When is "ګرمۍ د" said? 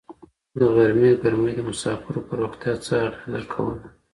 1.21-1.61